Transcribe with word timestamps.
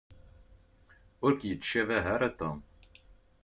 Ur 1.25 1.31
k-yettcabah 1.39 2.05
ara 2.13 2.29
Tom. 2.39 2.57